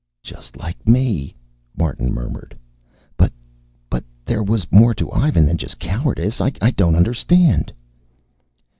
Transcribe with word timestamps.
"Just 0.23 0.57
like 0.57 0.87
me," 0.89 1.35
Martin 1.77 2.11
murmured. 2.11 2.57
"But 3.17 3.31
but 3.87 4.03
there 4.25 4.41
was 4.41 4.65
more 4.71 4.95
to 4.95 5.11
Ivan 5.11 5.45
than 5.45 5.57
just 5.59 5.77
cowardice. 5.77 6.41
I 6.41 6.49
don't 6.49 6.95
understand." 6.95 7.71